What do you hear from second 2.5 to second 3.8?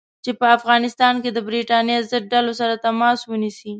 سره تماس ونیسي.